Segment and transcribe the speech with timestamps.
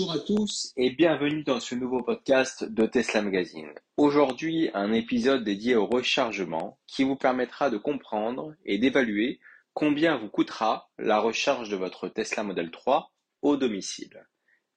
[0.00, 3.68] Bonjour à tous et bienvenue dans ce nouveau podcast de Tesla Magazine.
[3.98, 9.40] Aujourd'hui, un épisode dédié au rechargement qui vous permettra de comprendre et d'évaluer
[9.74, 14.26] combien vous coûtera la recharge de votre Tesla Model 3 au domicile.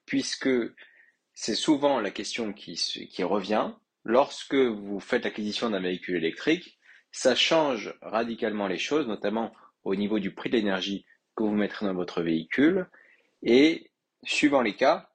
[0.06, 0.50] Puisque
[1.34, 2.76] c'est souvent la question qui,
[3.24, 3.72] revient
[4.04, 6.80] lorsque vous faites l'acquisition d'un véhicule électrique,
[7.14, 9.54] ça change radicalement les choses, notamment
[9.86, 11.06] au niveau du prix de l'énergie
[11.38, 12.90] que vous mettrez dans votre véhicule
[13.42, 13.90] et
[14.26, 15.10] suivant les cas,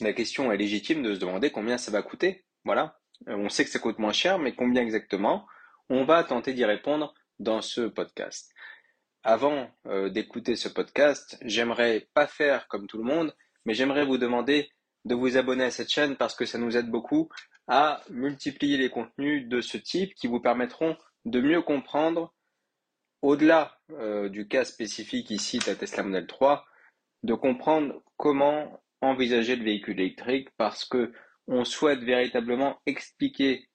[0.00, 2.44] la question est légitime de se demander combien ça va coûter.
[2.64, 2.98] Voilà.
[3.28, 5.46] Euh, on sait que ça coûte moins cher, mais combien exactement
[5.88, 8.52] On va tenter d'y répondre dans ce podcast.
[9.22, 14.18] Avant euh, d'écouter ce podcast, j'aimerais pas faire comme tout le monde, mais j'aimerais vous
[14.18, 14.70] demander
[15.04, 17.28] de vous abonner à cette chaîne parce que ça nous aide beaucoup
[17.66, 22.34] à multiplier les contenus de ce type qui vous permettront de mieux comprendre,
[23.22, 26.66] au-delà euh, du cas spécifique ici de la Tesla Model 3,
[27.22, 31.12] de comprendre comment envisager le véhicule électrique parce que
[31.46, 33.68] on souhaite véritablement expliquer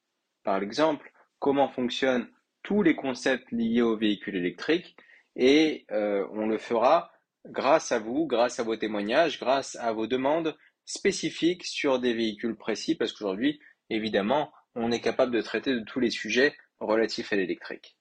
[0.43, 2.27] par l'exemple comment fonctionnent
[2.63, 4.95] tous les concepts liés au véhicule électrique
[5.35, 7.11] et euh, on le fera
[7.45, 12.57] grâce à vous, grâce à vos témoignages, grâce à vos demandes spécifiques sur des véhicules
[12.57, 17.35] précis parce qu'aujourd'hui, évidemment, on est capable de traiter de tous les sujets relatifs à
[17.35, 17.95] l'électrique.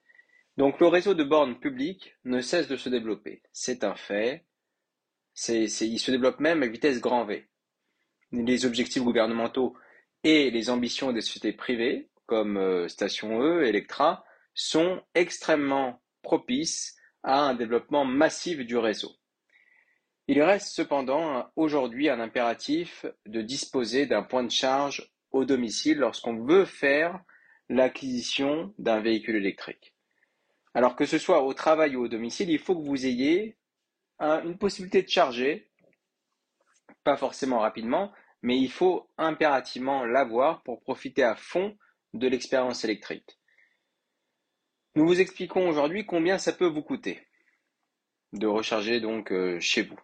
[0.56, 3.43] Donc le réseau de bornes publiques ne cesse de se développer.
[3.53, 4.45] C'est un fait
[5.48, 7.48] il se développe même à vitesse grand V.
[8.33, 9.77] Les objectifs gouvernementaux
[10.25, 17.41] et les ambitions des sociétés privées, comme euh, Station E, Electra, sont extrêmement propices à
[17.41, 19.12] un développement massif du réseau.
[20.27, 26.44] Il reste cependant aujourd'hui un impératif de disposer d'un point de charge au domicile lorsqu'on
[26.44, 27.20] veut faire
[27.69, 29.94] l'acquisition d'un véhicule électrique.
[30.75, 33.56] Alors que ce soit au travail ou au domicile, il faut que vous ayez
[34.21, 35.71] une possibilité de charger,
[37.05, 41.77] pas forcément rapidement, mais il faut impérativement l'avoir pour profiter à fond
[42.15, 43.39] de l'expérience électrique.
[44.95, 47.27] Nous vous expliquons aujourd'hui combien ça peut vous coûter
[48.33, 49.99] de recharger donc euh, chez vous.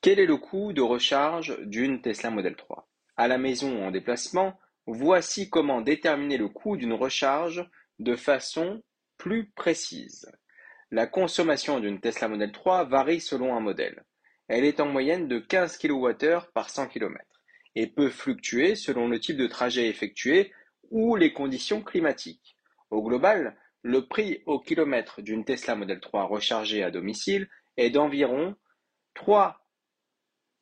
[0.00, 3.90] Quel est le coût de recharge d'une Tesla Model 3 À la maison ou en
[3.90, 8.82] déplacement, voici comment déterminer le coût d'une recharge de façon
[9.16, 10.30] plus précise.
[10.90, 14.04] La consommation d'une Tesla Model 3 varie selon un modèle.
[14.48, 17.22] Elle est en moyenne de 15 kWh par 100 km
[17.74, 20.50] et peut fluctuer selon le type de trajet effectué
[20.90, 22.56] ou les conditions climatiques.
[22.88, 28.56] Au global, le prix au kilomètre d'une Tesla Model 3 rechargée à domicile est d'environ
[29.12, 29.60] 3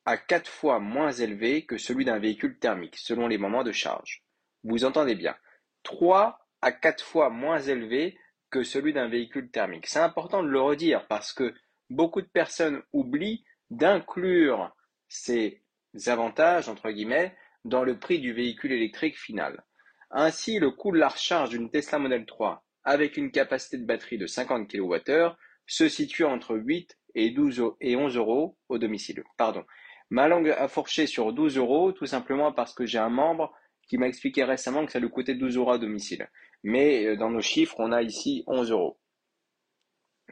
[0.03, 4.25] à 4 fois moins élevé que celui d'un véhicule thermique selon les moments de charge.
[4.65, 5.37] Vous entendez bien,
[5.83, 8.17] 3 à 4 fois moins élevé
[8.49, 9.87] que celui d'un véhicule thermique.
[9.87, 11.53] C'est important de le redire parce que
[11.89, 14.75] beaucoup de personnes oublient d'inclure
[15.07, 15.63] ces
[16.05, 17.35] avantages, entre guillemets,
[17.65, 19.63] dans le prix du véhicule électrique final.
[20.11, 24.17] Ainsi, le coût de la recharge d'une Tesla Model 3 avec une capacité de batterie
[24.17, 25.35] de 50 kWh
[25.65, 29.23] se situe entre 8 et, 12, et 11 euros au domicile.
[29.37, 29.65] Pardon.
[30.09, 33.53] Ma langue a fourché sur 12 euros tout simplement parce que j'ai un membre
[33.87, 36.27] qui m'a expliqué récemment que ça lui coûtait 12 euros à domicile
[36.63, 38.99] mais euh, dans nos chiffres, on a ici 11 euros.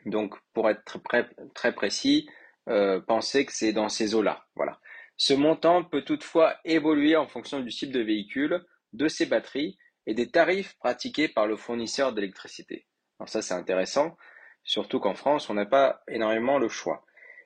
[0.05, 0.99] Donc, pour être
[1.53, 2.29] très, précis,
[2.69, 4.45] euh, pensez que c'est dans ces eaux-là.
[4.55, 4.79] Voilà.
[5.17, 10.13] Ce montant peut toutefois évoluer en fonction du type de véhicule, de ses batteries et
[10.13, 12.85] des tarifs pratiqués par le fournisseur d'électricité.
[13.19, 14.17] Alors ça, c'est intéressant,
[14.63, 17.05] surtout qu'en France, on n'a pas énormément le choix.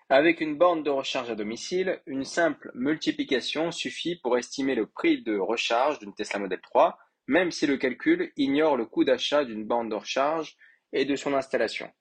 [0.09, 5.21] Avec une borne de recharge à domicile, une simple multiplication suffit pour estimer le prix
[5.21, 6.97] de recharge d'une Tesla Model 3
[7.29, 10.57] même si le calcul ignore le coût d'achat d'une borne de recharge
[10.93, 11.91] et de son installation.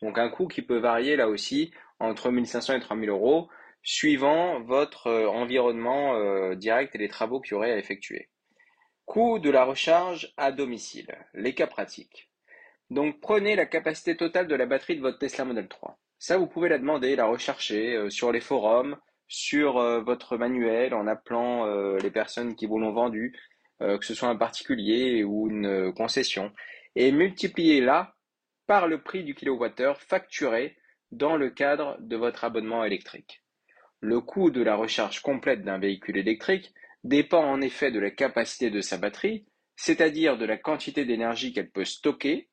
[0.00, 3.50] Donc un coût qui peut varier là aussi entre 1500 et 3000 euros
[3.82, 8.30] suivant votre euh, environnement euh, direct et les travaux qu'il y aurait à effectuer.
[9.04, 11.12] Coût de la recharge à domicile.
[11.34, 12.30] Les cas pratiques.
[12.88, 15.98] Donc prenez la capacité totale de la batterie de votre Tesla Model 3.
[16.22, 18.96] Ça, vous pouvez la demander, la rechercher euh, sur les forums,
[19.26, 21.64] sur votre manuel, en appelant
[21.96, 23.34] les personnes qui vous l'ont vendu.
[23.82, 26.52] Euh, que ce soit un particulier ou une euh, concession,
[26.94, 28.14] et multipliez-la
[28.68, 30.76] par le prix du kilowattheure facturé
[31.10, 33.42] dans le cadre de votre abonnement électrique.
[33.98, 36.72] Le coût de la recharge complète d'un véhicule électrique
[37.02, 41.70] dépend en effet de la capacité de sa batterie, c'est-à-dire de la quantité d'énergie qu'elle
[41.70, 42.50] peut stocker.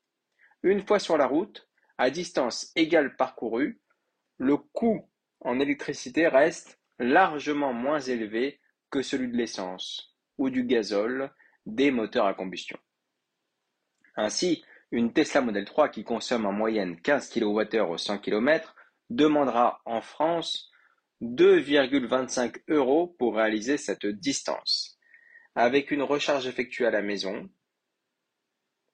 [0.63, 1.68] Une fois sur la route,
[1.99, 3.81] à distance égale parcourue,
[4.37, 5.05] le coût
[5.41, 11.29] en électricité reste largement moins élevé que celui de l'essence ou du gazole
[11.65, 12.79] des moteurs à combustion.
[14.15, 18.75] Ainsi, une Tesla Model 3 qui consomme en moyenne 15 kWh au 100 km
[19.09, 20.71] demandera en France
[21.21, 24.97] 2,25 euros pour réaliser cette distance.
[25.53, 27.49] Avec une recharge effectuée à la maison,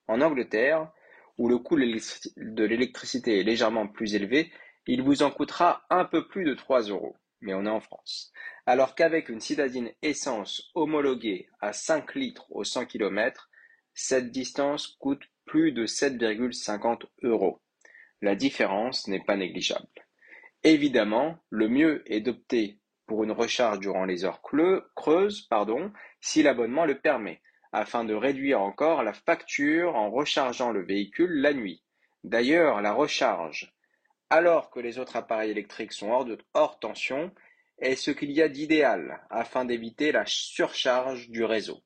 [0.07, 0.91] en Angleterre,
[1.37, 4.51] où le coût de l'électricité est légèrement plus élevé,
[4.87, 7.15] il vous en coûtera un peu plus de 3 euros.
[7.41, 8.31] Mais on est en France.
[8.65, 13.49] Alors qu'avec une citadine essence homologuée à 5 litres au 100 km,
[13.93, 17.61] cette distance coûte plus de 7,50 euros.
[18.21, 19.87] La différence n'est pas négligeable.
[20.63, 26.85] Évidemment, le mieux est d'opter pour une recharge durant les heures creuses, pardon, si l'abonnement
[26.85, 27.41] le permet,
[27.75, 31.83] afin de réduire encore la facture en rechargeant le véhicule la nuit.
[32.23, 33.73] D'ailleurs, la recharge,
[34.29, 36.09] alors que les autres appareils électriques sont
[36.53, 37.31] hors, tension,
[37.79, 41.83] est ce qu'il y a d'idéal afin d'éviter la surcharge du réseau.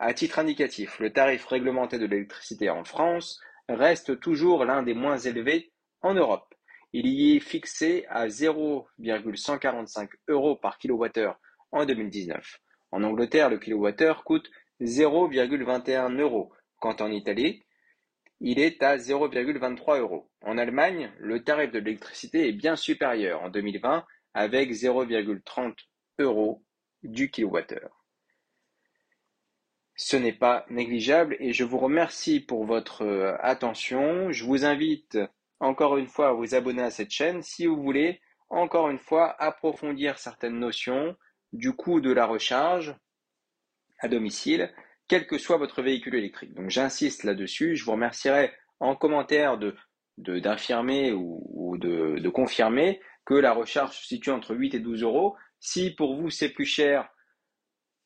[0.00, 5.18] À titre indicatif, le tarif réglementé de l'électricité en France reste toujours l'un des moins
[5.18, 5.72] élevés
[6.02, 6.52] en Europe.
[6.92, 11.38] Il y est fixé à 0,145 euros par kilowattheure
[11.70, 12.58] en 2019.
[12.90, 17.62] En Angleterre, le kilowattheure coûte 0,21 euros, quand en Italie,
[18.40, 20.30] il est à 0,23 euros.
[20.42, 24.04] En Allemagne, le tarif de l'électricité est bien supérieur en 2020
[24.34, 25.74] avec 0,30
[26.20, 26.64] euros
[27.02, 28.04] du kilowattheure.
[29.96, 34.30] Ce n'est pas négligeable et je vous remercie pour votre euh, attention.
[34.30, 35.18] Je vous invite
[35.58, 39.34] encore une fois à vous abonner à cette chaîne si vous voulez encore une fois
[39.42, 41.16] approfondir certaines notions
[41.52, 42.94] du coût de la recharge
[43.98, 44.72] à domicile,
[45.08, 46.54] quel que soit votre véhicule électrique.
[46.54, 49.74] Donc j'insiste là-dessus, je vous remercierai en commentaire de
[50.18, 55.36] d'infirmer ou, de, confirmer que la recharge se situe entre 8 et 12 euros.
[55.60, 57.08] Si pour vous c'est plus cher,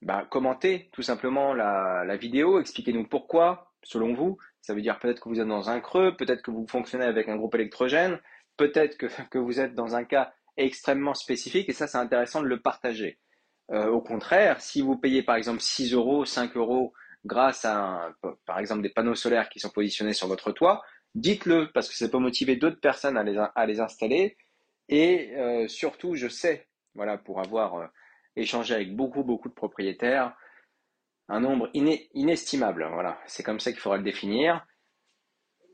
[0.03, 4.37] bah, commentez tout simplement la, vidéo, expliquez-nous pourquoi, selon vous.
[4.61, 7.29] Ça veut dire peut-être que vous êtes dans un creux, peut-être que vous fonctionnez avec
[7.29, 8.21] un groupe électrogène,
[8.59, 12.61] peut-être que vous êtes dans un cas extrêmement spécifique et ça c'est intéressant de le
[12.61, 13.19] partager.
[13.73, 16.93] Euh, au contraire, si vous payez par exemple 6 euros, 5 euros
[17.25, 18.13] grâce à
[18.47, 20.83] par exemple des panneaux solaires qui sont positionnés sur votre toit,
[21.15, 24.37] dites-le parce que ça peut motiver d'autres personnes à les, installer.
[24.89, 27.87] Et euh, surtout, je sais, voilà, pour avoir euh,
[28.37, 30.37] échangé avec beaucoup, beaucoup de propriétaires,
[31.29, 34.67] un nombre inestimable, voilà, c'est comme ça qu'il faudra le définir.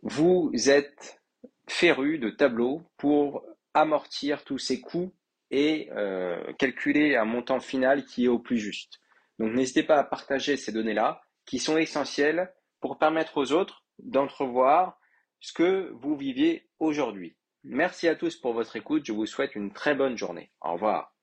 [0.03, 1.21] Vous êtes
[1.67, 5.12] féru de tableaux pour amortir tous ces coûts
[5.50, 9.00] et euh, calculer un montant final qui est au plus juste.
[9.39, 14.99] Donc n'hésitez pas à partager ces données-là qui sont essentielles pour permettre aux autres d'entrevoir
[15.41, 17.37] ce que vous viviez aujourd'hui.
[17.65, 20.53] Merci à tous pour votre écoute, je vous souhaite une très bonne journée.
[20.61, 21.18] Au revoir.